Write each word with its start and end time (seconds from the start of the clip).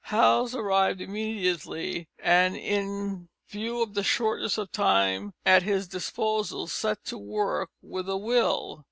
Hals 0.05 0.55
arrived 0.55 0.99
immediately, 0.99 2.09
and, 2.17 2.57
in 2.57 3.29
view 3.47 3.83
of 3.83 3.93
the 3.93 4.01
shortness 4.01 4.57
of 4.57 4.71
time 4.71 5.35
at 5.45 5.61
his 5.61 5.87
disposal, 5.87 6.65
set 6.65 7.03
to 7.05 7.19
work 7.19 7.69
with 7.83 8.09
a 8.09 8.17
will. 8.17 8.79